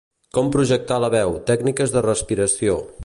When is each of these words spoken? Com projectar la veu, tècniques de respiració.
Com 0.37 0.47
projectar 0.55 0.97
la 1.03 1.11
veu, 1.17 1.37
tècniques 1.51 1.93
de 1.97 2.07
respiració. 2.07 2.81